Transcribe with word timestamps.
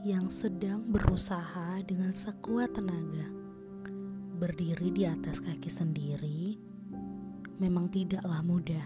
yang 0.00 0.32
sedang 0.32 0.80
berusaha 0.88 1.76
dengan 1.84 2.16
sekuat 2.16 2.72
tenaga 2.72 3.28
berdiri 4.40 4.88
di 4.88 5.04
atas 5.04 5.44
kaki 5.44 5.68
sendiri 5.68 6.56
memang 7.60 7.92
tidaklah 7.92 8.40
mudah. 8.40 8.80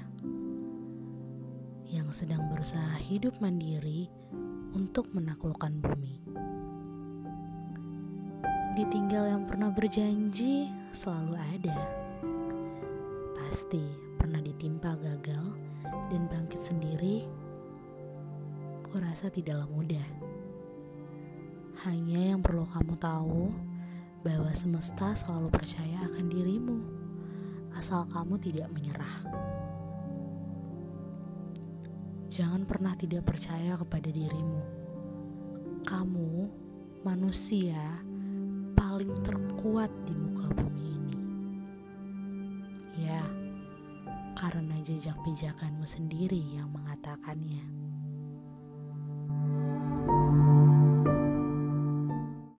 Yang 1.87 2.27
sedang 2.27 2.51
berusaha 2.51 2.99
hidup 3.07 3.39
mandiri 3.39 4.11
untuk 4.75 5.07
menaklukkan 5.15 5.79
bumi. 5.79 6.19
Ditinggal 8.75 9.31
yang 9.31 9.47
pernah 9.47 9.71
berjanji 9.71 10.67
selalu 10.91 11.39
ada. 11.39 11.79
Pasti 13.39 13.87
pernah 14.19 14.43
ditimpa 14.43 14.99
gagal 14.99 15.47
dan 16.11 16.27
bangkit 16.27 16.59
sendiri. 16.59 17.23
Kurasa 18.91 19.31
tidaklah 19.31 19.71
mudah. 19.71 20.35
Hanya 21.85 22.33
yang 22.33 22.41
perlu 22.41 22.65
kamu 22.65 22.97
tahu 22.97 23.53
bahwa 24.25 24.49
semesta 24.57 25.13
selalu 25.13 25.53
percaya 25.53 26.01
akan 26.09 26.33
dirimu 26.33 26.79
asal 27.77 28.09
kamu 28.09 28.41
tidak 28.41 28.73
menyerah. 28.73 29.21
Jangan 32.33 32.65
pernah 32.65 32.97
tidak 32.97 33.29
percaya 33.29 33.77
kepada 33.77 34.09
dirimu. 34.09 34.65
Kamu 35.85 36.31
manusia 37.05 38.01
paling 38.73 39.21
terkuat 39.21 39.93
di 40.09 40.17
muka 40.17 40.49
bumi 40.57 40.85
ini. 40.89 41.19
Ya, 42.97 43.29
karena 44.41 44.81
jejak 44.81 45.21
pijakanmu 45.21 45.85
sendiri 45.85 46.41
yang 46.57 46.73
mengatakannya. 46.73 47.94